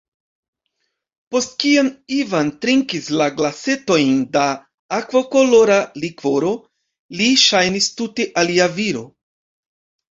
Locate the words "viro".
8.83-9.09